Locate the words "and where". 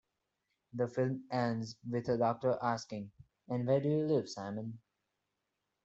3.49-3.79